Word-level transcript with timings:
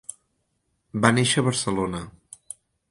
Va 1.03 1.13
néixer 1.19 1.43
a 1.45 1.49
Barcelona. 1.51 2.05